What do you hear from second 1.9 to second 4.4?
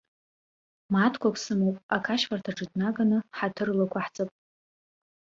ақашьфарҭаҿы днаганы ҳаҭырк лықәаҳҵап.